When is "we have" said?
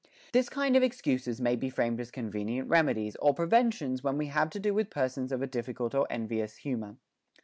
4.17-4.49